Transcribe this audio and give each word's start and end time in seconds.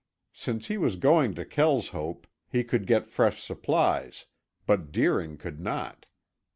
Since 0.33 0.65
he 0.65 0.79
was 0.79 0.95
going 0.95 1.35
to 1.35 1.45
Kelshope, 1.45 2.25
he 2.49 2.63
could 2.63 2.87
get 2.87 3.05
fresh 3.05 3.39
supplies, 3.43 4.25
but 4.65 4.91
Deering 4.91 5.37
could 5.37 5.59
not. 5.59 6.07